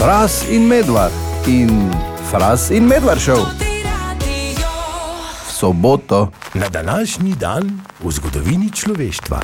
Fras 0.00 0.48
in 0.48 0.64
medvard 0.64 1.12
in 1.46 1.68
Fras 2.30 2.70
in 2.70 2.86
medvard 2.88 3.20
šel 3.20 3.44
v 5.44 5.52
soboto. 5.52 6.32
Na 6.54 6.68
današnji 6.68 7.34
dan 7.36 7.80
v 8.00 8.10
zgodovini 8.10 8.70
človeštva. 8.72 9.40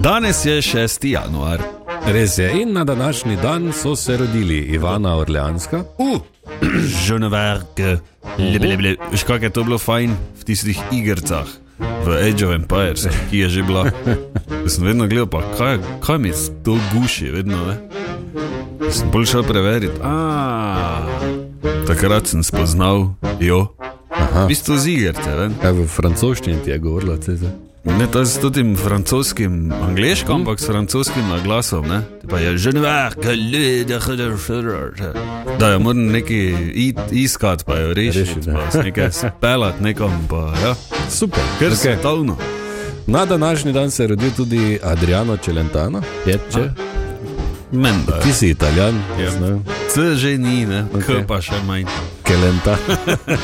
Danes 0.00 0.44
je 0.44 0.62
6. 0.62 1.06
januar. 1.06 1.58
Res 2.06 2.38
je, 2.38 2.62
in 2.62 2.72
na 2.72 2.84
današnji 2.84 3.36
dan 3.42 3.72
so 3.72 3.96
se 3.96 4.16
rodili 4.16 4.58
Ivana 4.58 5.16
Orleanska, 5.16 5.82
Uh, 5.98 6.20
Žoneverk, 7.06 7.80
leblebe. 8.38 8.96
Veš, 9.10 9.22
kako 9.22 9.44
je 9.44 9.50
to 9.50 9.64
bilo 9.64 9.78
fajn 9.78 10.16
v 10.40 10.44
tistih 10.44 10.78
igrcah, 10.92 11.46
v 11.78 12.08
Age 12.30 12.46
of 12.46 12.52
Empires, 12.54 13.08
ki 13.30 13.38
je 13.38 13.48
že 13.48 13.62
bila. 13.62 13.90
Jaz 14.64 14.76
sem 14.78 14.84
vedno 14.84 15.08
gledal, 15.10 15.26
pa 15.26 15.42
kaj, 15.58 15.78
kaj 16.00 16.18
mi 16.18 16.32
to 16.64 16.78
guši, 16.94 17.30
vedno 17.34 17.58
ne. 17.66 17.76
Sem 18.90 19.10
bolj 19.10 19.26
šel 19.26 19.42
preveriti. 19.42 19.98
A, 20.02 21.02
takrat 21.86 22.30
sem 22.30 22.44
spoznal 22.44 23.16
jo. 23.40 23.74
V 24.34 24.46
bistvu 24.50 24.78
z 24.78 24.84
igrce, 24.94 25.30
vem. 25.34 25.54
kaj 25.62 25.72
v 25.72 25.86
francoščini 25.90 26.62
ti 26.62 26.70
je 26.70 26.78
govorila, 26.78 27.18
ceze. 27.18 27.50
Ne, 27.84 28.06
to 28.08 28.24
je 28.24 28.26
s 28.26 28.40
tem 28.40 28.76
francoskim, 28.76 29.68
angliškim, 29.68 30.34
ampak 30.40 30.60
s 30.60 30.66
francoskim 30.66 31.28
naglasom. 31.28 31.84
Ne? 31.84 32.00
Pa 32.30 32.40
je 32.40 32.56
že 32.56 32.72
ne 32.72 32.80
vem, 32.80 33.12
da 35.60 35.68
je 35.68 35.78
moram 35.78 36.06
nekaj 36.08 36.72
it, 36.72 36.98
iskati, 37.12 37.64
pa 37.64 37.76
jo 37.76 37.94
rešiti, 37.94 38.18
Rešiti, 38.18 38.50
ja. 38.50 38.56
pa 38.56 38.70
se 38.70 38.82
nekaj 38.82 39.10
speljati 39.12 39.82
nekam. 39.82 40.26
Pa, 40.30 40.56
ja. 40.64 40.72
Super, 41.10 41.42
Ker 41.58 41.72
okay. 41.72 41.76
se 41.76 41.96
tavno. 42.02 42.36
Na 43.06 43.24
današnji 43.24 43.72
dan 43.72 43.90
se 43.90 44.02
je 44.02 44.06
rodil 44.06 44.30
tudi 44.36 44.78
Adriano 44.82 45.36
Celentano, 45.36 46.02
je 46.26 46.38
če. 46.52 46.70
Menda. 47.72 48.20
Ti 48.22 48.32
si 48.32 48.50
italijan, 48.50 48.94
Ja. 49.20 49.58
C 49.88 50.14
že 50.14 50.38
ni, 50.38 50.66
ne, 50.66 50.86
okay. 50.94 51.26
pa 51.26 51.40
še 51.40 51.58
manj. 51.66 51.86
Kelenta. 52.22 52.76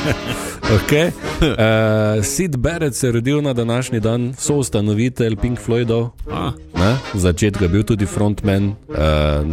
okay. 0.76 1.10
uh, 1.40 2.24
Sid 2.24 2.56
Barrett 2.56 2.96
se 2.96 3.06
je 3.06 3.12
rodil 3.12 3.42
na 3.42 3.52
današnji 3.52 4.00
dan, 4.00 4.34
soustanovitelj 4.38 5.36
Pink 5.36 5.58
Floydov. 5.58 6.10
A, 6.32 6.52
Ne? 6.80 6.96
V 7.14 7.20
začetku 7.20 7.60
je 7.64 7.68
bil 7.68 7.84
tudi 7.84 8.08
frontman, 8.08 8.72
uh, 8.72 9.44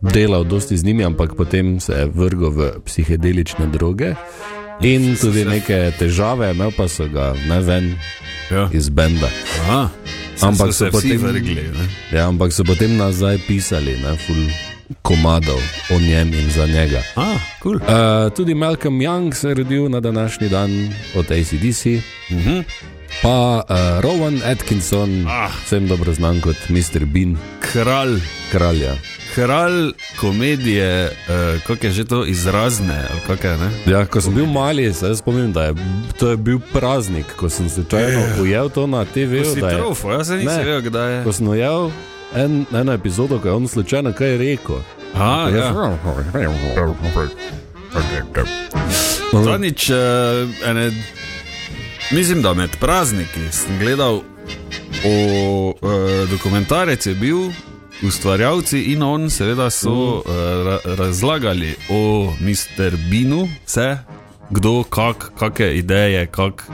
delal 0.00 0.48
dosti 0.48 0.76
z 0.80 0.84
njimi, 0.84 1.04
ampak 1.04 1.36
potem 1.36 1.76
se 1.80 1.92
je 1.92 2.08
vrgel 2.08 2.50
v 2.50 2.60
psihedelične 2.84 3.68
droge 3.68 4.16
in 4.82 5.16
tudi 5.16 5.44
neke 5.44 5.92
težave, 5.98 6.50
imel 6.50 6.72
pa 6.76 6.88
so 6.88 7.08
ga 7.08 7.34
ne 7.48 7.60
ven 7.60 7.94
ja. 8.50 8.68
iz 8.72 8.88
benda. 8.88 9.28
Aha. 9.60 9.88
Ampak 10.40 10.72
so 10.72 10.86
so 10.86 10.90
potem- 10.90 11.20
vrgli. 11.20 11.68
Ja, 12.12 12.28
ampak 12.28 12.52
so 12.52 12.64
potem 12.64 12.96
nazaj 12.96 13.38
pisali, 13.46 13.96
ne, 14.00 14.16
ful 14.16 14.40
komadov 15.02 15.60
o 15.90 16.00
njem 16.00 16.32
in 16.34 16.50
za 16.50 16.66
njega. 16.66 17.02
A, 17.16 17.36
cool. 17.62 17.76
Uh, 17.76 18.32
tudi 18.36 18.54
Malcolm 18.54 18.98
Young 19.00 19.34
se 19.34 19.48
je 19.48 19.54
rodil 19.54 19.88
na 19.88 20.00
današnji 20.00 20.48
dan 20.48 20.70
od 21.14 21.30
ACDC, 21.30 21.86
Uh 22.30 22.36
-huh. 22.36 22.64
Pa 23.22 23.36
uh, 23.60 23.64
Rowan 24.00 24.40
Atkinson, 24.42 25.26
Ah. 25.28 25.50
vsem 25.64 25.86
dobro 25.86 26.12
znan 26.12 26.40
kot 26.40 26.56
Mr. 26.68 27.04
Bean, 27.04 27.36
Kralj. 27.62 28.20
kralja. 28.50 28.94
Kralj 29.34 29.92
komedije, 30.16 31.06
uh, 31.06 31.62
kako 31.62 31.86
je 31.86 31.92
že 31.92 32.04
to 32.04 32.24
izrazne, 32.24 33.04
je 33.44 33.56
ne? 33.58 33.70
Ja, 33.86 34.06
ko 34.06 34.20
sem 34.20 34.34
bil 34.34 34.46
mali, 34.46 34.92
se 34.94 35.16
spomnim, 35.16 35.52
da 35.52 35.64
je 35.64 35.74
to 36.16 36.30
je 36.30 36.36
bil 36.36 36.58
praznik, 36.72 37.26
ko 37.36 37.48
sem 37.48 37.68
slučajno 37.68 38.08
ujel 38.40 38.68
to 38.68 38.86
na 38.86 39.04
da 39.56 39.68
je- 39.68 39.76
trofo, 39.76 40.10
jaz 40.10 40.26
se 40.26 40.34
nisem 40.34 40.56
Ne. 40.56 40.64
vedel, 40.64 40.80
kdaj 40.82 41.12
je. 41.12 41.24
Ko 41.24 41.32
sem 41.32 41.48
ujel 41.48 41.90
en, 42.34 42.66
eno 42.72 42.92
epizodo, 42.92 43.38
ko 43.38 43.48
je 43.48 43.54
on 43.54 43.68
slučajno 43.68 44.12
kaj 44.12 44.36
rekel. 44.38 44.76
A, 45.14 45.48
ja. 45.48 45.74
Zadnjič, 49.34 49.90
uh, 49.90 49.96
ene, 50.64 50.90
mislim, 52.10 52.42
da 52.42 52.54
med 52.54 52.70
prazniki 52.80 53.40
sem 53.52 53.78
gledal 53.78 54.14
o, 55.04 55.74
uh, 55.80 56.30
dokumentarec, 56.30 57.06
je 57.06 57.14
bil 57.14 57.38
ustvarjalci 58.02 58.82
in 58.82 59.02
on, 59.02 59.30
seveda, 59.30 59.70
so 59.70 59.90
uh, 59.90 60.22
ra 60.64 60.78
razlagali 60.84 61.74
o 61.90 62.32
Mr. 62.40 62.96
Binu, 63.10 63.48
vse, 63.66 63.98
kdo, 64.50 64.82
kak, 64.82 65.32
kakšne 65.38 65.74
ideje, 65.76 66.26
kak, 66.26 66.66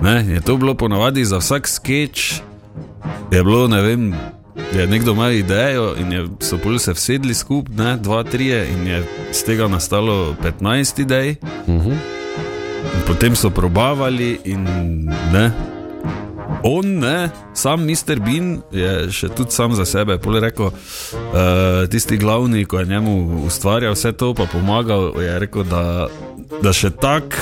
ne, 0.00 0.34
je 0.34 0.40
to 0.40 0.56
bilo 0.56 0.74
ponavadi 0.74 1.24
za 1.24 1.38
vsak 1.38 1.68
sketch, 1.68 2.40
je 3.30 3.44
bilo, 3.44 3.68
ne 3.68 3.82
vem. 3.82 4.14
Je 4.76 4.86
nekdo 4.86 5.12
imel 5.12 5.32
idejo 5.32 5.94
in 6.00 6.12
je, 6.12 6.26
so 6.40 6.58
pol 6.58 6.78
se 6.78 6.92
vsedli 6.92 7.34
skupaj, 7.34 7.96
dva, 8.00 8.22
tri, 8.24 8.48
in 8.52 8.86
je 8.86 9.04
z 9.32 9.44
tega 9.44 9.68
nastalo 9.68 10.36
15 10.42 11.02
idej. 11.02 11.36
Uh 11.66 11.74
-huh. 11.74 12.21
Potem 13.12 13.36
so 13.36 13.50
probavali 13.50 14.40
in 14.44 14.64
ne. 15.32 15.52
On, 16.64 16.86
ne, 16.98 17.28
sam 17.54 17.84
Mr. 17.84 18.16
Bean 18.24 18.62
je 18.72 18.92
še 19.12 19.28
tudi 19.36 19.52
sam 19.52 19.74
za 19.76 19.84
sebe 19.84 20.16
pol 20.16 20.38
rekel, 20.40 20.70
uh, 20.72 21.84
tisti 21.92 22.16
glavni, 22.16 22.64
ko 22.64 22.80
je 22.80 22.88
njemu 22.88 23.42
ustvarjal 23.44 23.92
vse 23.92 24.14
to, 24.16 24.30
pa 24.32 24.46
pomagal, 24.48 25.10
je 25.20 25.34
rekel, 25.44 25.68
da, 25.68 26.08
da 26.64 26.72
še 26.72 26.88
tak. 26.96 27.36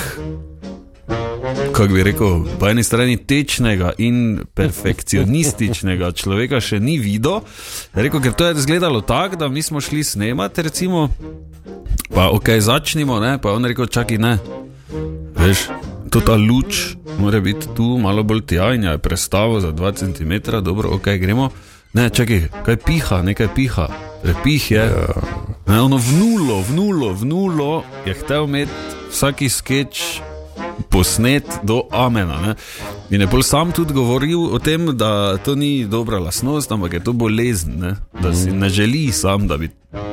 Kako 1.71 1.87
bi 1.93 2.03
rekel, 2.03 2.43
po 2.59 2.67
eni 2.67 2.83
strani 2.83 3.15
tečnega 3.15 3.93
in 4.03 4.41
perfekcionističnega 4.51 6.11
človeka 6.19 6.59
še 6.59 6.81
ni 6.83 6.97
videl. 6.99 7.45
Je 7.95 8.09
Rekel, 8.09 8.25
ker 8.27 8.35
to 8.35 8.49
je 8.49 8.59
izgledalo 8.59 8.99
tako, 9.07 9.39
da 9.39 9.47
mi 9.47 9.63
smo 9.63 9.79
šli 9.79 10.03
snemati, 10.03 10.67
recimo, 10.67 11.07
pa 12.11 12.27
ok, 12.27 12.57
začnimo, 12.59 13.23
ne, 13.23 13.37
pa 13.39 13.55
on 13.55 13.71
rekel, 13.71 13.87
čakaj, 13.87 14.19
ne. 14.19 14.35
Veš, 15.41 15.59
to 16.13 16.21
ta 16.21 16.35
luč 16.37 16.95
mora 17.17 17.39
biti 17.39 17.67
tu 17.75 17.97
malo 17.97 18.23
bolj 18.23 18.41
tja 18.45 18.73
in 18.73 18.83
je 18.83 18.97
prestavo 18.97 19.59
za 19.59 19.71
2 19.73 19.93
cm, 19.93 20.33
dobro, 20.61 20.89
ok, 20.93 21.07
gremo. 21.17 21.49
Ne, 21.93 22.09
čakaj, 22.09 22.47
kaj 22.65 22.77
piha, 22.77 23.21
nekaj 23.21 23.47
piha, 23.55 23.87
repih 24.23 24.71
je. 24.71 24.83
Ne, 25.67 25.81
ono 25.81 25.97
v 25.97 26.13
nulo, 26.19 26.61
v 26.61 26.75
nulo, 26.75 27.13
v 27.13 27.25
nulo 27.25 27.83
je 28.05 28.13
hotel 28.13 28.45
imeti 28.45 28.71
vsaki 29.09 29.49
sketch 29.49 30.21
posnet 30.89 31.59
do 31.63 31.81
amena. 31.91 32.37
Ne? 32.41 32.55
In 33.09 33.21
je 33.21 33.27
bolj 33.27 33.43
sam 33.43 33.71
tudi 33.71 33.93
govoril 33.93 34.53
o 34.53 34.59
tem, 34.59 34.93
da 34.97 35.37
to 35.37 35.55
ni 35.55 35.85
dobra 35.85 36.19
lasnost, 36.19 36.71
ampak 36.71 36.93
je 36.93 37.03
to 37.03 37.13
bolezen, 37.13 37.79
ne? 37.79 37.95
da 38.21 38.33
si 38.35 38.51
ne 38.51 38.69
želi 38.69 39.11
sam, 39.11 39.47
da 39.47 39.57
bi? 39.57 39.69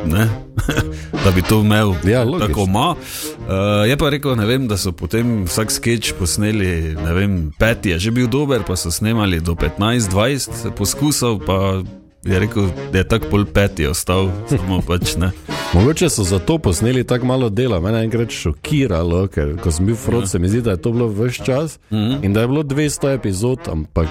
da 1.25 1.31
bi 1.35 1.43
to 1.43 1.61
imel. 1.61 1.95
Ja, 2.05 2.25
tako 2.39 2.65
ima. 2.69 2.95
Uh, 2.95 3.87
je 3.89 3.97
pa 3.97 4.11
rekel, 4.11 4.35
vem, 4.35 4.69
da 4.69 4.77
so 4.77 4.93
potem 4.93 5.45
vsak 5.45 5.73
sketch 5.73 6.19
posneli, 6.19 6.95
ne 6.97 7.15
vem, 7.15 7.39
peti 7.59 7.95
je 7.95 7.99
že 7.99 8.11
bil 8.11 8.29
dober, 8.29 8.63
pa 8.67 8.77
so 8.77 8.91
snemali 8.91 9.41
do 9.41 9.55
15-20 9.55 10.71
poskusov, 10.77 11.41
pa 11.47 11.83
je 12.25 12.39
rekel, 12.39 12.71
da 12.93 12.99
je 12.99 13.09
tako 13.09 13.31
pol 13.31 13.45
peti 13.45 13.87
ostal, 13.87 14.31
samo 14.51 14.83
pač 14.83 15.17
ne. 15.17 15.33
Mogoče 15.75 16.09
so 16.09 16.23
zato 16.23 16.59
posneli 16.59 17.05
tako 17.05 17.27
malo 17.27 17.49
dela. 17.49 17.81
Mene 17.81 17.99
je 17.99 18.05
enkrat 18.05 18.31
šokiralo, 18.31 19.27
ker 19.27 19.57
ko 19.63 19.71
sem 19.73 19.87
bil 19.87 19.97
frod, 19.97 20.31
se 20.31 20.39
mi 20.39 20.49
zdi, 20.49 20.63
da 20.63 20.71
je 20.71 20.83
to 20.83 20.93
bilo 20.93 21.09
vse 21.09 21.45
čas 21.45 21.79
mm 21.91 21.97
-hmm. 21.97 22.25
in 22.25 22.33
da 22.33 22.41
je 22.41 22.47
bilo 22.47 22.63
200 22.63 23.15
epizod, 23.15 23.59
ampak 23.73 24.09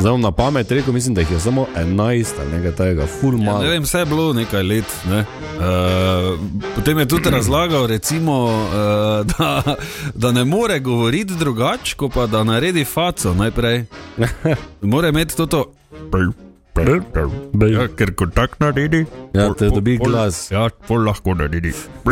zdaj 0.00 0.18
na 0.18 0.32
pamet 0.32 0.72
rekel, 0.72 0.92
mislim, 0.92 1.14
da 1.14 1.20
jih 1.20 1.30
je 1.30 1.40
samo 1.40 1.66
11 1.76 2.26
ali 2.40 2.50
nekaj 2.50 2.72
tega, 2.72 3.06
full 3.06 3.38
Ja, 3.38 3.44
malo. 3.44 3.62
ne 3.62 3.68
vem, 3.68 3.82
vse 3.82 3.98
je 3.98 4.06
bilo 4.06 4.32
nekaj 4.32 4.62
let. 4.62 4.84
Ne? 5.10 5.18
Uh, 5.18 6.38
potem 6.74 6.98
je 6.98 7.08
tudi 7.08 7.30
razlagal, 7.30 7.86
recimo, 7.86 8.44
uh, 8.44 9.26
da, 9.38 9.76
da 10.14 10.32
ne 10.32 10.44
more 10.44 10.80
govoriti 10.80 11.34
drugače, 11.34 11.94
kot 11.96 12.14
pa 12.14 12.26
da 12.26 12.44
naredi 12.44 12.84
faco 12.84 13.34
najprej. 13.34 13.84
Mora 14.82 15.08
imeti 15.08 15.36
to. 15.36 15.64
Ja, 17.68 17.88
ker 17.88 18.14
ko 18.14 18.26
tako 18.26 18.56
naredi, 18.60 19.04
Ja, 19.34 19.54
te 19.54 19.68
dobi 19.68 19.98
pol- 19.98 20.10
glas. 20.10 20.50
Ja, 20.50 20.68
pol 20.88 21.04
lahko 21.04 21.34
naredi. 21.34 21.72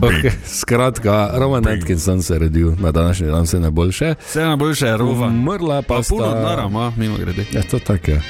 Okay. 0.00 0.30
Skratka, 0.44 1.30
Roman 1.34 1.68
Atkinson 1.68 2.22
se 2.22 2.34
je 2.34 2.38
rodil 2.38 2.72
na 2.78 2.92
današnji 2.92 3.26
dan, 3.26 3.42
vse 3.42 3.60
najboljše. 3.60 4.14
Vse 4.20 4.40
najboljše 4.40 4.96
rova. 4.96 5.26
Umrla 5.26 5.82
pa 5.82 5.94
Pa 5.94 6.00
puno 6.08 6.24
sta. 6.24 6.34
denarja 6.34 6.66
ima, 6.66 6.92
mimo 6.96 7.16
grede. 7.16 7.44
Ja, 7.52 7.62
to 7.62 7.78
tako 7.78 8.10
je. 8.10 8.22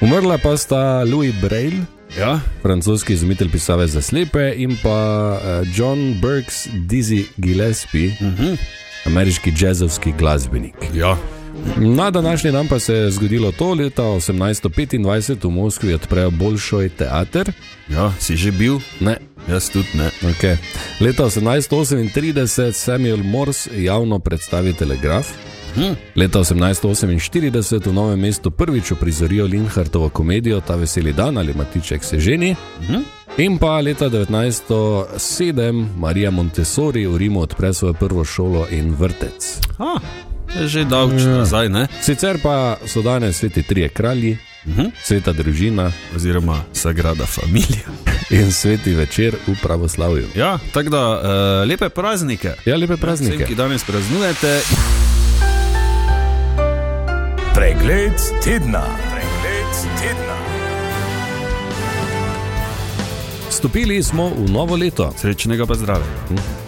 Umrla 0.00 0.38
pa 0.38 0.56
sta 0.56 1.04
Louis 1.04 1.34
Braille, 1.42 1.84
Ja, 2.18 2.40
francoski 2.62 3.12
izumitelj 3.12 3.50
pisave 3.50 3.86
za 3.86 4.02
slepe, 4.02 4.52
in 4.56 4.76
pa 4.82 5.30
uh, 5.32 5.68
John 5.74 6.14
Burks 6.20 6.66
Dizzy 6.68 7.24
Gillespie, 7.36 8.06
uh 8.20 8.26
-huh. 8.28 8.56
ameriški 9.06 9.52
jazzovski 9.58 10.12
glasbenik. 10.18 10.74
ja. 10.94 11.16
Na 11.76 12.10
današnji 12.10 12.50
dan 12.52 12.68
pa 12.68 12.78
se 12.78 12.94
je 12.94 13.10
zgodilo 13.10 13.52
to, 13.52 13.74
leta 13.74 14.02
1825 14.02 15.44
v 15.44 15.50
Moskvi 15.50 15.94
odprejo 15.94 16.30
Bolšoj 16.30 16.88
teater. 16.88 17.52
ja, 17.88 18.12
si 18.18 18.36
že 18.36 18.52
bil, 18.52 18.78
Ne, 19.00 19.16
jaz 19.48 19.70
tudi 19.70 19.88
ne. 19.94 20.10
okay. 20.22 20.56
Leta 21.00 21.24
1838 21.24 22.72
Samuel 22.72 23.22
Morse 23.22 23.82
javno 23.82 24.18
predstavi 24.18 24.72
telegraf. 24.72 25.28
Leta 26.16 26.38
1848 26.38 27.88
v 27.88 27.92
novem 27.92 28.20
mestu 28.20 28.50
prvič 28.50 28.90
uprizorijo 28.90 29.46
Linhartovo 29.46 30.08
komedijo 30.08 30.60
Ta 30.60 30.74
veseli 30.74 31.12
dan 31.12 31.38
ali 31.38 31.54
Matiček 31.54 32.04
se 32.04 32.20
ženi. 32.20 32.56
In 33.38 33.58
pa 33.58 33.80
leta 33.80 34.08
1907 34.10 35.86
Marija 35.96 36.30
Montessori 36.30 37.06
v 37.06 37.16
Rimu 37.16 37.40
odpre 37.40 37.74
svojo 37.74 37.94
prvo 37.94 38.24
šolo 38.24 38.66
in 38.70 38.94
vrtec. 38.94 39.58
A, 39.78 39.84
je 39.94 40.25
že 40.66 40.84
dolgo 40.84 41.14
nazaj, 41.14 41.68
ne? 41.68 41.86
Sicer 42.02 42.38
pa 42.42 42.76
so 42.86 43.02
danes 43.02 43.36
sveti 43.38 43.62
trije 43.62 43.88
kralji, 43.88 44.38
sveta 45.02 45.32
družina 45.32 45.92
Oziroma 46.16 46.62
Sagrada 46.72 47.26
Familija. 47.26 47.86
in 48.30 48.52
sveti 48.52 48.94
večer 48.94 49.36
v 49.46 49.54
pravoslavju. 49.62 50.26
Ja, 50.34 50.58
tako 50.74 50.90
da 50.90 51.02
uh, 51.10 51.68
lepe 51.68 51.88
praznike. 51.88 52.52
Ja, 52.64 52.76
lepe 52.76 52.94
Vsem, 52.94 53.00
praznike. 53.00 53.44
ki 53.44 53.54
danes 53.54 53.84
praznujete, 53.84 54.60
Pregled 57.54 58.12
tedna. 58.44 58.82
Pregled 59.10 59.72
tedna. 59.96 60.36
Stopili 63.50 64.02
smo 64.02 64.28
v 64.28 64.50
novo 64.52 64.76
leto. 64.76 65.12
srečnega 65.16 65.66
pa 65.66 65.74
zdravega. 65.74 66.65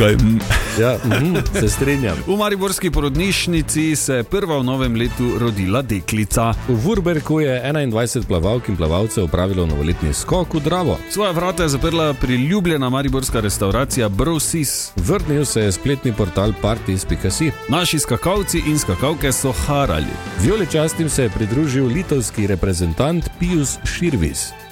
Kaj, 0.00 0.16
Ja, 0.80 0.96
mhm, 1.04 1.36
se 1.60 1.68
strinjam. 1.68 2.16
v 2.26 2.36
Mariborski 2.36 2.90
porodnišnici 2.90 3.96
se 3.96 4.14
je 4.14 4.22
prva 4.24 4.58
v 4.58 4.64
novem 4.64 4.94
letu 4.96 5.38
rodila 5.38 5.82
deklica. 5.82 6.54
V 6.68 6.74
Vurberku 6.74 7.40
je 7.40 7.62
21 7.64 8.24
plavalk 8.24 8.68
in 8.68 8.76
plavalcev 8.76 9.24
upravilo 9.24 9.66
novoletni 9.66 10.14
skok 10.14 10.54
v 10.54 10.60
Dravo. 10.60 10.96
Svoje 11.10 11.32
vrata 11.32 11.62
je 11.62 11.68
zaprla 11.68 12.14
priljubljena 12.14 12.88
mariborska 12.88 13.40
restauracija 13.40 14.08
Brosis. 14.08 14.92
Vrnil 14.96 15.44
se 15.44 15.60
je 15.60 15.72
spletni 15.72 16.12
portal 16.12 16.52
Partis.si. 16.62 17.50
Naši 17.68 17.98
skakalci 17.98 18.62
in 18.66 18.78
skakalke 18.78 19.32
so 19.32 19.52
harali. 19.52 20.14
Vijoličastim 20.40 21.08
se 21.08 21.22
je 21.22 21.30
pridružil 21.30 21.86
litovski 21.86 22.46
reprezentant 22.46 23.28
Pius 23.38 23.78
Širvis. 23.84 24.69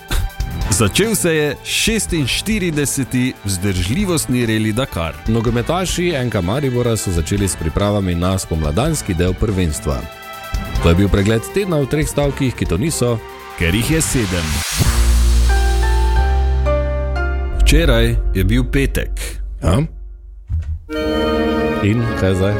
Začel 0.78 1.14
se 1.14 1.34
je 1.34 1.56
46. 1.64 3.32
vzdržljivostni 3.44 4.46
reli 4.46 4.72
Dakar. 4.72 5.14
Nogometaši 5.28 6.14
NK 6.24 6.34
Maribora 6.42 6.96
so 6.96 7.10
začeli 7.10 7.48
s 7.48 7.56
pripravami 7.56 8.14
na 8.14 8.38
spomladanski 8.38 9.14
del 9.14 9.34
prvenstva. 9.34 10.00
To 10.82 10.88
je 10.88 10.94
bil 10.94 11.08
pregled 11.08 11.42
tedna 11.54 11.80
v 11.82 11.86
treh 11.90 12.06
stavkih, 12.08 12.54
ki 12.54 12.66
to 12.66 12.78
niso. 12.78 13.18
ker 13.58 13.74
jih 13.74 13.90
je 13.90 14.00
sedem. 14.00 14.46
Včeraj 17.62 18.16
je 18.34 18.44
bil 18.44 18.64
petek, 18.70 19.10
Ja? 19.62 19.82
In 21.82 22.06
kaj 22.20 22.34
zdaj? 22.34 22.54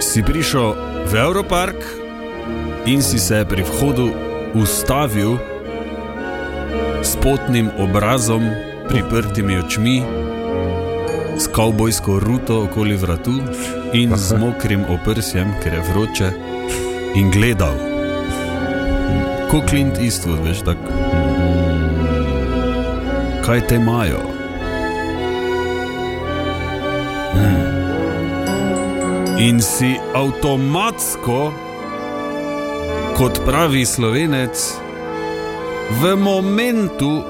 si 0.00 0.22
prišel 0.22 0.76
v 1.08 1.14
Europark 1.16 1.80
in 2.86 3.02
si 3.02 3.18
se 3.18 3.44
pri 3.48 3.64
vhodu 3.64 4.25
ustavil 4.56 5.36
s 7.02 7.16
potnim 7.22 7.70
obrazom, 7.78 8.42
priprtimi 8.88 9.58
očmi, 9.58 10.02
s 11.38 11.48
kavbojsko 11.52 12.18
ruto 12.18 12.62
okoli 12.62 12.96
vratu 12.96 13.34
in 13.92 14.16
z 14.16 14.38
mokrim 14.40 14.84
oprsjem, 14.88 15.52
ker 15.62 15.74
je 15.74 15.82
vroče, 15.90 16.30
in 17.14 17.30
gledal. 17.30 17.76
Kot 19.50 19.68
Clint 19.68 19.98
Eastwood, 19.98 20.40
veš, 20.44 20.64
tako. 20.64 20.92
Kaj 23.44 23.66
te 23.68 23.76
imajo? 23.76 24.36
in 29.38 29.60
si 29.62 29.96
avtomatsko, 30.14 31.52
kot 33.16 33.38
pravi 33.48 33.80
slovenec, 33.86 34.52
v 36.00 36.16
momentu 36.20 37.24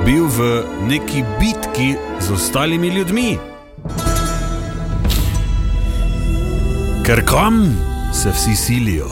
bil 0.00 0.24
v 0.32 0.64
neki 0.88 1.20
bitki 1.36 1.92
z 2.16 2.32
ostalimi 2.32 2.88
ljudmi. 2.88 3.36
Ker 7.04 7.20
kam 7.28 7.76
se 8.16 8.32
vsi 8.32 8.56
silijo? 8.56 9.10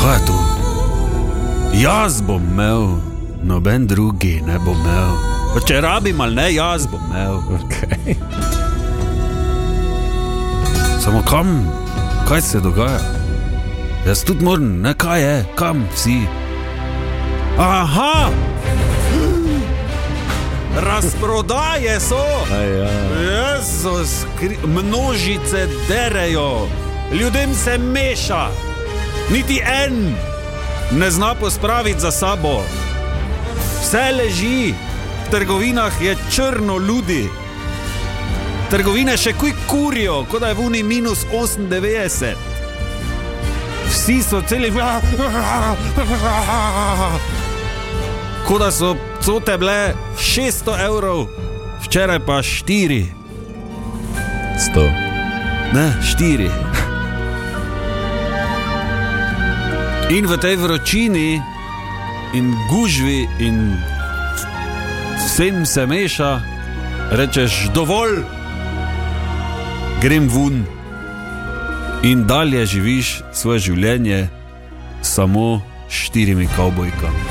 Kaj 0.00 0.16
je 0.16 0.24
to? 0.26 0.38
Jaz 1.84 2.22
bom 2.24 2.40
imel, 2.40 2.96
noben 3.44 3.86
drugi 3.86 4.40
ne 4.46 4.56
bo 4.56 4.72
imel. 4.72 5.12
Pa 5.52 5.60
če 5.68 5.84
rabim 5.84 6.20
ali 6.20 6.34
ne, 6.40 6.48
jaz 6.56 6.88
bom 6.88 7.04
imel. 7.12 7.36
Okay. 7.60 8.16
Samo 11.04 11.20
kam, 11.28 11.81
kaj 12.32 12.42
se 12.42 12.60
dogaja? 12.60 13.00
Jaz 14.06 14.24
tudi 14.24 14.44
moram, 14.44 14.80
ne 14.80 14.94
kaj 14.94 15.20
je, 15.22 15.44
kam 15.54 15.88
vsi. 15.94 16.20
Aha! 17.58 18.30
Razprodaje 20.76 22.00
so! 22.00 22.24
Ja. 22.50 22.88
Jezus, 23.20 24.24
kri- 24.40 24.56
množice 24.66 25.68
derejo, 25.88 26.68
ljudem 27.20 27.54
se 27.54 27.78
meša, 27.78 28.46
niti 29.30 29.60
en 29.84 30.14
ne 30.92 31.10
zna 31.10 31.34
pospraviti 31.34 32.00
za 32.00 32.10
sabo. 32.10 32.62
Vse 33.82 34.12
leži, 34.16 34.74
v 35.26 35.30
trgovinah 35.30 36.02
je 36.02 36.16
črno 36.30 36.78
ljudi. 36.78 37.28
Trgovine 38.72 39.12
še 39.20 39.34
kuj 39.36 39.52
kurijo, 39.68 40.22
kot 40.32 40.40
da 40.40 40.48
je 40.48 40.56
v 40.56 40.62
Uni 40.64 40.80
minus 40.82 41.26
98. 41.28 42.32
Vsi 43.92 44.16
so 44.24 44.40
celi. 44.48 44.70
Kot 48.48 48.64
da 48.64 48.70
so 48.72 48.94
cote 49.20 49.58
bile 49.60 49.92
600 50.16 50.78
evrov, 50.86 51.28
včeraj 51.84 52.24
pa 52.24 52.40
4. 52.40 53.12
Sto. 54.56 54.88
Ne, 55.76 55.86
4. 56.16 56.48
In 60.16 60.24
v 60.32 60.40
tej 60.40 60.56
vročini 60.56 61.36
in 62.32 62.54
gužvi 62.72 63.28
in 63.36 63.76
vsem 65.20 65.66
se 65.68 65.84
meša, 65.86 66.40
rečeš 67.12 67.68
dovolj, 67.76 68.24
grem 70.02 70.28
ven 70.28 70.64
in 72.02 72.24
dalje 72.26 72.66
živiš 72.66 73.20
svoje 73.32 73.58
življenje 73.58 74.28
samo 75.02 75.60
s 75.86 76.08
štirimi 76.08 76.48
kavbojkami, 76.56 77.22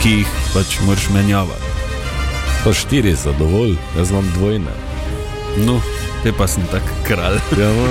ki 0.00 0.10
jih 0.18 0.30
pač 0.54 0.78
moraš 0.86 1.10
menjavati. 1.12 1.72
To 2.64 2.72
štiri 2.72 3.12
so 3.16 3.34
dovolj, 3.36 3.76
jaz 3.98 4.14
imam 4.14 4.30
dvojne. 4.38 4.72
No, 5.66 5.76
te 6.24 6.32
pa 6.32 6.48
sem 6.48 6.64
tak 6.72 6.88
kralj. 7.04 7.36
Ja, 7.60 7.68
no. 7.68 7.84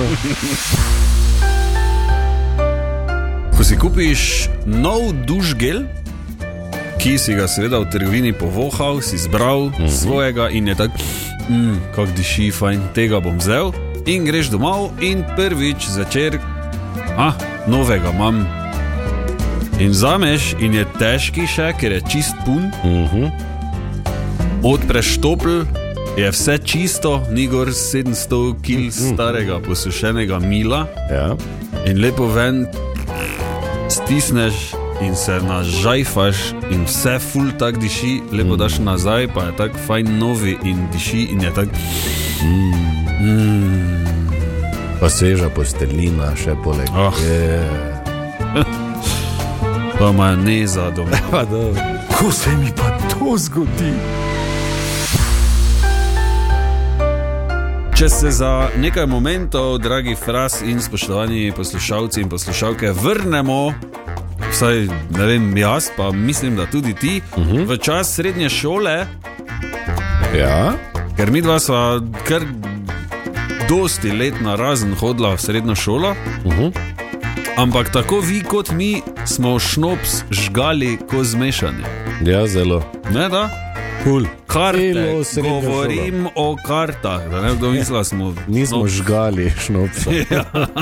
Ko 3.53 3.61
si 3.61 3.77
kupiš 3.77 4.49
nov 4.65 5.13
dušgel, 5.29 5.85
ki 6.97 7.19
si 7.21 7.37
ga 7.37 7.45
seveda 7.45 7.77
v 7.85 7.91
trgovini 7.93 8.33
povohal, 8.33 9.05
si 9.05 9.15
izbral 9.21 9.69
mm 9.69 9.73
-hmm. 9.77 9.89
svojega 10.01 10.49
in 10.49 10.67
je 10.67 10.75
tako, 10.75 10.97
mm, 11.49 11.75
kako 11.95 12.11
diši, 12.17 12.51
fajn, 12.51 12.81
tega 12.93 13.19
bom 13.19 13.37
vzel. 13.37 13.82
In 14.03 14.25
greš 14.27 14.51
domov 14.51 14.91
in 14.99 15.23
prvič 15.35 15.87
začer, 15.87 16.35
ah, 17.15 17.31
novega 17.71 18.11
imam. 18.11 18.43
In 19.79 19.95
zameš 19.95 20.51
in 20.59 20.75
je 20.75 20.83
težki 20.99 21.47
še, 21.47 21.71
ker 21.79 21.95
je 21.95 22.01
čist 22.11 22.35
pun. 22.43 22.67
uh 22.83 23.07
-huh. 23.07 23.31
Odpreš 24.63 25.17
topl, 25.23 25.63
je 26.17 26.31
vse 26.31 26.57
čisto, 26.57 27.23
ni 27.31 27.47
gor 27.47 27.67
700 27.67 28.59
kg 28.59 28.91
starega 28.91 29.59
posušenega 29.59 30.39
mila. 30.39 30.87
ja. 31.11 31.35
In 31.85 32.01
lepo 32.01 32.27
ven 32.27 32.67
stisneš 33.89 34.75
in 35.01 35.15
se 35.15 35.39
nažajfaš, 35.39 36.37
in 36.71 36.83
vse 36.85 37.19
ful 37.19 37.51
tak 37.59 37.77
diši, 37.77 38.21
lepo 38.31 38.55
daš 38.55 38.79
nazaj, 38.79 39.27
pa 39.33 39.43
je 39.43 39.57
tako 39.57 39.77
fajn 39.87 40.17
novi 40.19 40.57
in 40.63 40.87
diši 40.91 41.27
in 41.31 41.41
je 41.41 41.53
tako. 41.53 41.75
Pa 44.99 45.09
sveža 45.09 45.49
postelina, 45.51 46.31
še 46.35 46.55
poleg 46.63 46.87
Ah. 46.95 47.11
Je. 47.19 47.59
Pa 49.99 50.11
majoneza 50.11 50.89
doma. 50.95 51.17
Pa 51.31 51.43
dobro. 51.45 51.81
Ko 52.13 52.31
se 52.31 52.51
mi 52.57 52.71
pa 52.75 52.97
to 53.11 53.37
zgodi? 53.37 53.93
Če 57.95 58.09
se 58.09 58.31
za 58.31 58.69
nekaj 58.77 59.05
momentov, 59.05 59.77
dragi 59.83 60.15
fras 60.15 60.61
in 60.61 60.81
spoštovani 60.81 61.51
poslušalci 61.55 62.21
in 62.21 62.29
poslušalke, 62.29 62.91
vrnemo, 62.91 63.73
vsaj 64.51 64.87
ne 65.17 65.25
vem, 65.25 65.51
jaz 65.57 65.91
pa 65.97 66.11
mislim, 66.11 66.55
da 66.55 66.65
tudi 66.65 66.93
ti, 66.93 67.21
uh 67.37 67.43
-huh. 67.47 67.67
v 67.67 67.77
čas 67.77 68.15
srednje 68.15 68.49
šole, 68.49 69.05
Ja, 70.33 70.73
Ker 71.23 71.31
mi 71.31 71.39
dva 71.39 71.55
sva 71.55 72.01
kar 72.27 72.43
dosti 73.69 74.11
let 74.11 74.41
na 74.43 74.57
razen 74.59 74.91
hodila 74.99 75.29
v 75.37 75.39
srednjo 75.39 75.75
šolo. 75.75 76.09
uh 76.45 76.51
-huh. 76.51 76.71
Ampak 77.57 77.91
tako 77.91 78.19
vi 78.19 78.41
kot 78.43 78.71
mi 78.71 79.01
smo 79.25 79.59
šnops 79.59 80.23
žgali 80.31 80.97
ko 81.09 81.23
zmešani. 81.23 81.83
ja 82.25 82.47
zelo. 82.47 82.83
Ne 83.13 83.29
da? 83.29 83.49
Cool. 84.03 84.25
Karte, 84.47 85.23
govorim 85.41 86.27
o 86.35 86.57
kartah. 86.67 87.29
da 87.29 87.41
Ne, 87.41 87.55
kdo 87.55 87.71
misli, 87.71 87.93
da 87.97 88.03
smo. 88.03 88.35
Nismo 88.47 88.77
no, 88.77 88.87
žgali 88.87 89.53
šnopsa. 89.65 90.09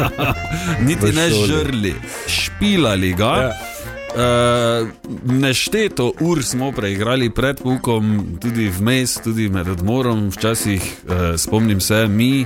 niti 0.88 1.06
v 1.06 1.16
ne 1.16 1.30
žrli, 1.30 1.96
špilali 2.28 3.14
ga. 3.14 3.26
Ja. 3.26 3.71
Uh, 4.12 4.88
nešteto 5.24 6.12
ur 6.20 6.44
smo 6.44 6.72
preigrali 6.72 7.30
pred 7.30 7.62
pukom, 7.62 8.38
tudi 8.42 8.68
vmes, 8.80 9.14
tudi 9.24 9.50
med 9.50 9.68
odmorom. 9.68 10.30
Včasih 10.30 10.82
uh, 10.82 11.16
spomnim 11.38 11.80
se, 11.82 12.08
mi 12.08 12.46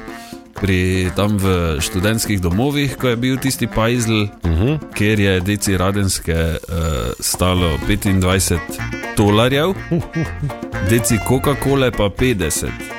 pri 0.62 1.12
tam 1.16 1.38
v 1.38 1.78
študentskih 1.82 2.42
domovih, 2.42 2.96
ko 2.98 3.08
je 3.08 3.16
bil 3.16 3.38
tisti 3.38 3.68
pajzl, 3.68 4.14
uh 4.14 4.30
-huh. 4.44 4.80
kjer 4.94 5.20
je 5.20 5.40
deci 5.40 5.78
radenske 5.78 6.34
uh, 6.34 6.78
stalo 7.20 7.78
25 7.88 8.60
dolarjev, 9.18 9.74
deci 10.90 11.18
Coca-Cola 11.28 11.92
pa 11.92 12.10
50. 12.10 12.95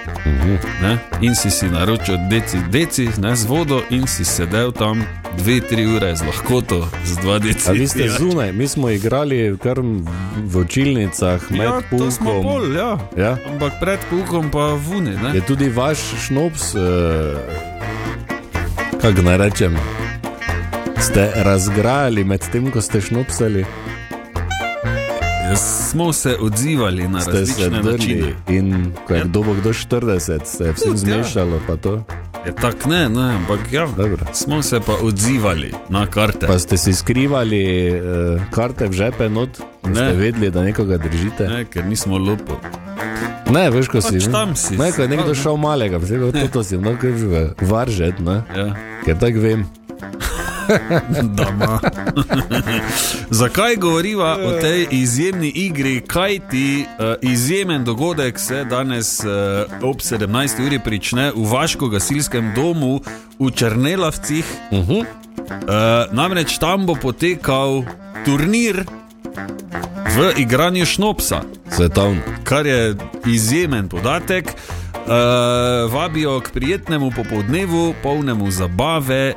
Ne? 0.82 0.98
In 1.20 1.34
si 1.34 1.50
si 1.50 1.66
naročil 1.66 2.18
deci, 2.30 2.58
deci 2.70 3.08
ne, 3.18 3.36
z 3.36 3.44
vodo, 3.44 3.82
in 3.90 4.06
si 4.06 4.24
sedel 4.24 4.72
tam 4.72 5.02
dve, 5.38 5.60
tri 5.60 5.86
ure 5.86 6.16
z 6.16 6.22
lahkoto, 6.22 6.88
z 7.04 7.16
dva 7.20 7.38
deci. 7.38 7.68
A 7.68 7.72
vi 7.72 7.88
ste 7.88 8.08
zunaj, 8.08 8.52
mi 8.52 8.68
smo 8.68 8.90
igrali 8.90 9.56
kar 9.62 9.80
v 10.36 10.54
učilnicah, 10.56 11.50
med 11.50 11.60
Ja, 11.60 11.80
to 11.90 12.10
smo 12.10 12.30
pukom. 12.30 12.42
bolj, 12.42 12.76
ja. 12.76 12.92
Ja. 13.16 13.32
Ampak 13.48 13.72
pred 13.80 13.98
pukom 14.10 14.50
pa 14.50 14.74
vuni. 14.74 15.16
Ne? 15.16 15.34
Je 15.34 15.40
tudi 15.40 15.68
vaš 15.68 15.98
šnops, 16.26 16.74
uh, 16.74 16.82
kako 19.02 19.22
naj 19.22 19.36
rečem, 19.36 19.76
ste 21.00 21.30
razgrajali 21.36 22.24
med 22.24 22.40
tem, 22.52 22.70
ko 22.70 22.80
ste 22.80 23.00
šnopsali, 23.00 23.64
Smo 25.54 26.12
se 26.12 26.36
odzivali 26.40 27.08
na 27.08 27.20
ste 27.20 27.32
se 27.32 27.38
različne 27.38 27.92
načine. 27.92 28.20
drli 28.20 28.34
in 28.48 28.92
ko 29.06 29.14
je 29.14 29.22
kdo 29.24 29.42
bo 29.42 29.54
kdo 29.54 29.70
40, 29.70 30.44
se 30.44 30.64
je 30.64 30.72
vsem 30.72 30.92
Tudi, 30.92 31.10
ja. 31.10 31.22
zmešalo, 31.22 31.60
to. 31.82 32.02
Je 32.46 32.54
tako 32.54 32.88
ne, 32.88 33.08
ne, 33.08 33.34
ampak 33.34 33.72
ja, 33.72 33.86
Dobro. 33.96 34.26
smo 34.32 34.62
se 34.62 34.80
pa 34.80 34.92
odzivali 35.02 35.72
na 35.88 36.06
karte. 36.06 36.46
Pa 36.46 36.58
ste 36.58 36.76
si 36.76 36.92
skrivali 36.92 37.90
uh, 37.90 38.42
karte 38.50 38.86
v 38.86 38.92
žepe 38.92 39.28
not, 39.28 39.48
da 39.82 39.94
ste 39.94 40.04
Ne. 40.04 40.12
vedeli, 40.12 40.50
da 40.50 40.62
nekoga 40.62 40.98
držite. 40.98 41.48
Ne, 41.48 41.64
ker 41.64 41.86
nismo 41.86 42.18
lopo. 42.18 42.60
Ne, 43.50 43.70
veš, 43.70 43.88
ko 43.88 44.00
si. 44.00 44.14
Pač 44.14 44.26
ne? 44.26 44.32
tam 44.32 44.56
si. 44.56 44.76
Ne, 44.76 44.92
ko 44.92 45.02
je 45.02 45.08
nekdo 45.08 45.34
šel 45.34 45.56
malega, 45.56 46.00
si 46.06 46.12
rekel, 46.14 46.32
to, 46.32 46.48
to 46.48 46.62
si 46.64 46.78
no, 46.78 46.96
kaj 47.00 47.12
že 47.18 47.42
varžet, 47.60 48.18
ne? 48.20 48.42
Ja. 48.56 48.74
Ker 49.04 49.18
tako 49.18 49.40
vem. 49.40 49.66
da 51.36 51.48
ima. 51.50 51.80
Zakaj 53.40 53.76
govoriva 53.76 54.38
o 54.44 54.60
tej 54.60 54.86
izjemni 54.90 55.48
igri? 55.48 56.00
Kaj 56.06 56.38
ti 56.50 56.84
uh, 56.98 57.04
izjemen 57.22 57.84
dogodek 57.84 58.38
se 58.38 58.64
danes 58.64 59.20
uh, 59.20 59.28
ob 59.82 59.96
17. 59.96 60.66
uri 60.66 60.78
prične 60.78 61.32
v 61.36 61.52
Vaško 61.52 61.88
gasilskem 61.88 62.52
domu 62.54 63.00
v 63.38 63.50
Črnelavcih? 63.50 64.44
Uh 64.70 64.78
-huh. 64.78 65.00
Uh, 65.00 66.14
namreč 66.14 66.58
tam 66.58 66.86
bo 66.86 66.94
potekal 66.94 67.84
turnir 68.24 68.84
v 70.16 70.32
igranju 70.36 70.86
šnopsa, 70.86 71.40
Svetovno. 71.70 72.20
kar 72.44 72.66
je 72.66 72.96
izjemen 73.26 73.88
podatek. 73.88 74.54
Uh, 75.06 75.12
vabijo 75.92 76.40
k 76.40 76.50
prijetnemu 76.50 77.10
popoldnevu, 77.10 77.94
polnemu 78.02 78.50
zabave, 78.50 79.34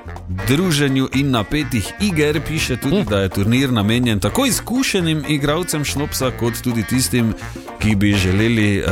druženju 0.48 1.10
in 1.14 1.32
napetih 1.32 1.92
iger. 2.02 2.42
Piše 2.48 2.78
tudi, 2.78 3.04
da 3.10 3.20
je 3.20 3.30
turnir 3.30 3.74
namenjen 3.74 4.20
tako 4.20 4.46
izkušenim 4.46 5.24
igralcem 5.28 5.86
šnopsa, 5.86 6.32
kot 6.40 6.54
tudi 6.64 6.84
tistim, 6.84 7.34
ki 7.80 7.96
bi 7.96 8.14
želeli 8.14 8.80
uh, 8.82 8.86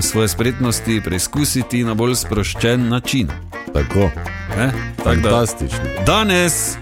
svoje 0.00 0.28
spretnosti 0.28 1.00
preizkusiti 1.04 1.84
na 1.84 1.94
bolj 1.94 2.14
sproščen 2.14 2.88
način. 2.88 3.28
Tako. 3.74 4.10
Tako 4.96 5.16
da- 5.16 5.30
Fantastično. 5.30 5.78
Danes, 6.06 6.76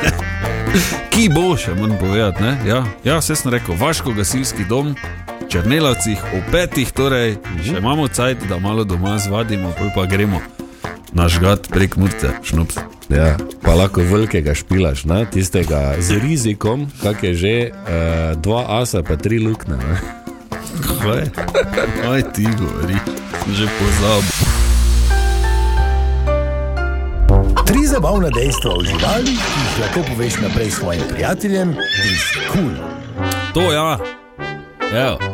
ki 1.12 1.28
bo 1.34 1.56
še 1.56 1.74
moram 1.74 1.98
povedati, 1.98 2.42
ne? 2.42 2.58
Ja, 2.66 2.84
ja 3.04 3.18
vse 3.18 3.34
sem 3.36 3.50
rekel, 3.50 3.74
vaško 3.80 4.12
gasilski 4.12 4.64
dom. 4.64 4.94
V 5.50 5.58
Črnelavcih, 5.58 6.14
v 6.14 6.40
petih, 6.54 6.86
torej 6.94 7.34
še 7.66 7.82
imamo 7.82 8.06
cajt, 8.06 8.46
da 8.46 8.62
malo 8.62 8.86
doma 8.86 9.18
zvadimo, 9.18 9.74
pa 9.98 10.06
gremo 10.06 10.38
nažgat 11.10 11.66
prek 11.66 11.98
murte, 11.98 12.30
šnops. 12.46 12.78
Ja, 13.10 13.34
pa 13.58 13.74
lahko 13.74 13.98
velikega 14.06 14.54
špilaš, 14.54 15.10
ne? 15.10 15.26
tistega 15.26 15.98
z 15.98 16.22
rizikom, 16.22 16.86
kak 17.02 17.26
je 17.26 17.32
že 17.34 17.54
uh, 17.74 18.38
dva 18.38 18.78
asa, 18.78 19.02
pa 19.02 19.18
tri 19.18 19.42
lukne. 19.42 19.74
Ne? 19.74 19.96
Kaj? 21.02 21.34
Kaj 21.98 22.20
ti 22.30 22.46
govori? 22.54 23.02
Že 23.50 23.66
pozabil. 23.74 24.38
Tri 27.66 27.82
zabavna 27.90 28.30
dejstva 28.30 28.70
o 28.78 28.86
živalih, 28.86 29.34
ki 29.34 29.58
jih 29.66 29.74
lahko 29.82 30.06
poveš 30.14 30.38
naprej 30.46 30.70
svojim 30.78 31.02
prijateljem 31.10 31.74
iz 32.06 32.22
Kul. 32.54 32.74
To 33.58 33.66
ja. 33.74 33.98
Evo. 34.94 35.29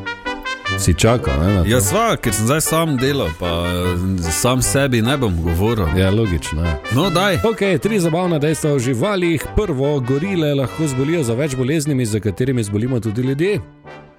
Si 0.79 0.95
čakal, 0.95 1.35
ne? 1.41 1.63
Ja, 1.71 1.81
sva, 1.81 2.17
ker 2.21 2.35
sem 2.37 2.47
zdaj 2.47 2.61
sam 2.61 2.97
delal, 3.01 3.31
pa 3.41 3.49
eh, 3.65 4.31
sam 4.33 4.63
sebi 4.63 5.01
ne 5.03 5.17
bom 5.17 5.35
govoril. 5.43 5.89
ja 5.97 6.11
logično. 6.11 6.65
Ja. 6.65 6.77
No, 6.95 7.11
daj. 7.11 7.41
Ok, 7.45 7.81
tri 7.83 8.01
zabavna 8.01 8.39
dejstva 8.39 8.73
o 8.77 8.79
živalih. 8.79 9.45
Prvo, 9.57 10.01
gorile 10.01 10.55
lahko 10.55 10.87
zbolijo 10.87 11.23
za 11.25 11.35
več 11.35 11.57
boleznimi, 11.57 12.07
za 12.07 12.21
katerimi 12.21 12.63
zbolimo 12.63 13.01
tudi 13.01 13.23
ljudje. 13.23 13.61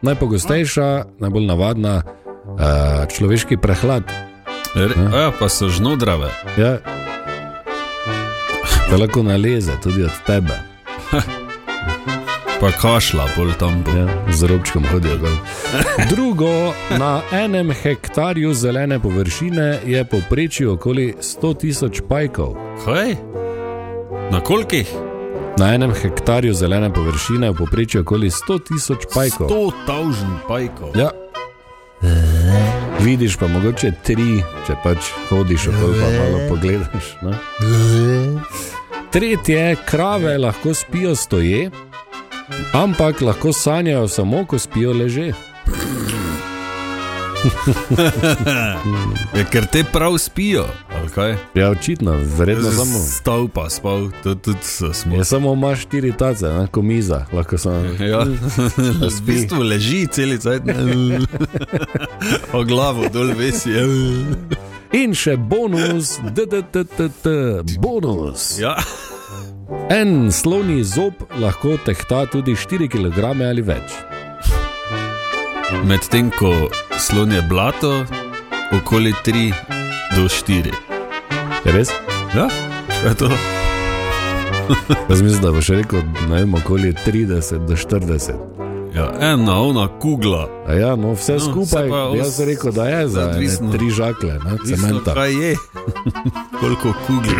Najpogostejša, 0.02 1.06
najbolj 1.20 1.46
navadna, 1.46 2.02
uh, 2.04 3.06
človeški 3.18 3.58
prehlad. 3.58 4.04
Re, 4.76 4.94
ja, 5.14 5.32
pa 5.40 5.50
so 5.50 5.70
žnodrave. 5.70 6.30
Ja. 6.58 6.78
Da 8.90 8.98
lahko 8.98 9.24
naleze 9.24 9.78
tudi 9.84 10.04
od 10.04 10.24
tebe. 10.26 10.58
Pa 12.60 12.72
kašla 12.72 13.28
bolj 13.38 13.54
tam 13.60 13.84
bo. 13.86 13.92
Ja, 13.92 14.34
z 14.34 14.44
robčkom 14.44 14.86
hodijo 14.92 15.18
gor. 15.18 15.32
Drugo, 16.10 16.74
na 17.00 17.22
enem 17.32 17.72
hektarju 17.72 18.54
zelene 18.54 19.00
površine 19.00 19.80
je 19.86 20.06
povprečje 20.06 20.70
okoli 20.70 21.14
100 21.22 21.58
tisoč 21.58 22.02
pajkov. 22.10 22.56
Kaj? 22.86 23.16
Na 24.32 24.42
kolikih? 24.42 24.90
Na 25.58 25.74
enem 25.74 25.94
hektarju 25.94 26.54
zelene 26.54 26.94
površine 26.94 27.48
je 27.48 27.54
povprečje 27.54 28.02
okoli 28.02 28.30
100 28.30 28.60
tisoč 28.68 29.06
pajkov. 29.14 29.50
100 29.50 29.72
tavžen 29.88 30.36
pajkov. 30.48 30.98
Ja. 30.98 31.10
Vidiš 33.00 33.38
pa 33.38 33.48
mogoče 33.48 33.92
tri, 34.04 34.42
če 34.68 34.76
pač 34.84 35.14
hodiš 35.30 35.68
okoli 35.68 36.02
pa 36.02 36.10
malo 36.10 36.40
pogledaš. 36.50 37.14
Ne? 37.22 37.38
Tretje, 39.12 39.76
krave 39.86 40.38
lahko 40.38 40.74
spijo 40.74 41.16
stoje, 41.16 41.70
ampak 42.74 43.22
lahko 43.22 43.54
sanjajo 43.54 44.08
samo, 44.08 44.46
ko 44.46 44.60
spijo 44.60 44.94
leže. 44.94 45.32
Je, 49.36 49.46
ker 49.52 49.66
te 49.72 49.84
prav 49.94 50.18
spijo, 50.18 50.66
kaj? 51.16 51.36
Ja, 51.56 51.70
očitno, 51.70 52.12
verjetno 52.38 52.72
samo. 52.72 53.00
Stav 53.00 53.48
pa 53.54 53.70
spal, 53.70 54.10
to 54.24 54.36
tudi 54.36 54.64
so 54.64 54.94
smo. 54.94 55.16
Je 55.16 55.26
samo 55.26 55.54
imaš 55.54 55.82
štiri 55.82 56.14
tace, 56.18 56.46
ne, 56.46 56.68
ko 56.68 56.82
miza, 56.82 57.26
lahko 57.34 57.58
samo. 57.58 57.80
Ja, 58.00 58.26
v 59.18 59.22
bistvu 59.26 59.64
leži 59.64 60.08
celica, 60.12 60.50
o 62.58 62.64
glavo 62.64 63.10
dol 63.14 63.34
vesi. 63.38 63.70
In 64.94 65.14
še 65.14 65.38
bonus, 65.38 66.18
DDTT, 66.34 67.28
bonus. 67.80 68.60
Ja, 68.60 68.76
En 69.90 70.32
sloni 70.32 70.84
zob 70.84 71.14
lahko 71.40 71.78
tehta 71.86 72.26
tudi 72.26 72.56
4 72.56 72.88
kg 72.88 73.20
ali 73.42 73.62
več. 73.62 73.94
medtem 75.86 76.30
ko 76.32 76.52
slon 77.00 77.32
je 77.32 77.42
blato, 77.42 78.04
okoli 78.74 79.14
3 79.24 79.54
do 80.16 80.28
4. 80.28 80.74
Je 81.66 81.72
res? 81.72 81.90
Ja, 82.36 82.48
je 83.04 83.16
to. 83.16 83.30
Jaz 85.10 85.22
mislim, 85.22 85.42
da 85.42 85.52
boš 85.52 85.70
rekel, 85.70 86.00
ne 86.30 86.36
vem, 86.36 86.54
okoli 86.54 86.94
30 87.06 87.66
do 87.66 87.76
40. 87.76 88.36
Ja, 88.96 89.12
ena, 89.22 89.60
ona 89.62 89.88
kugla. 90.00 90.48
A 90.68 90.74
ja, 90.74 90.96
no, 90.96 91.14
vse 91.14 91.34
No, 91.34 91.40
skupaj, 91.42 91.84
se 91.84 91.90
pa 91.90 92.04
os- 92.04 92.18
jaz 92.18 92.36
sem 92.36 92.46
rekel, 92.48 92.72
da 92.72 92.88
je 92.88 93.08
za 93.08 93.24
tri 93.72 93.90
žakle, 93.90 94.34
ne, 94.36 94.58
cementa. 94.66 95.14
kaj 95.14 95.32
je, 95.34 95.56
koliko 96.60 96.94
kugel. 97.08 97.40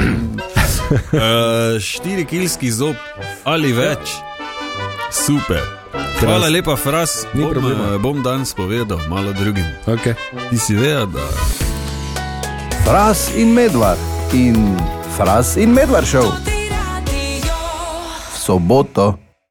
Uh, 0.88 1.80
štiri 1.90 2.26
kilski 2.26 2.72
zob 2.72 2.96
ali 3.44 3.74
več, 3.74 4.16
super. 5.12 5.62
Hvala 6.20 6.50
lepa, 6.50 6.76
Fras. 6.76 7.28
Ni 7.34 7.44
bom, 7.44 7.52
problema. 7.52 7.94
eh, 7.94 7.98
bom 8.02 8.24
danes 8.24 8.54
povedal 8.54 8.98
malo 9.10 9.34
drugim. 9.34 9.66
Okay. 9.86 10.16
Ti 10.50 10.58
si 10.58 10.76
veja, 10.76 11.06
da 11.06 11.22
Fras 12.86 13.30
in 13.36 13.54
medvard 13.54 14.00
in 14.34 14.58
Fras 15.18 15.58
in 15.58 15.74
medvard 15.74 16.08
šel 16.08 16.32
v 18.34 18.38
soboto. 18.40 19.27